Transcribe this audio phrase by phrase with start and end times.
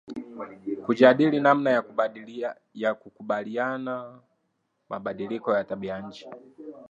[0.85, 1.69] kujadili namna
[2.75, 4.19] ya kukabiliana
[4.89, 6.27] mabadiliko ya tabia nchi